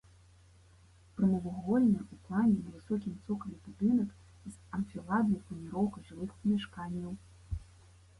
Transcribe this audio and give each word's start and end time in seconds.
Прамавугольны 1.17 1.99
ў 2.13 2.15
плане 2.29 2.55
на 2.61 2.71
высокім 2.77 3.13
цокалі 3.27 3.57
будынак 3.67 4.09
з 4.55 4.57
анфіладнай 4.79 5.43
планіроўкай 5.51 6.07
жылых 6.09 6.31
памяшканняў. 6.41 7.13